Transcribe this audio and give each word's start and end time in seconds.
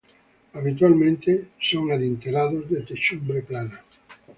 Habitualmente 0.53 1.49
son 1.61 1.91
adintelados, 1.91 2.67
de 2.71 2.81
techumbre 2.81 3.43
plana. 3.43 3.81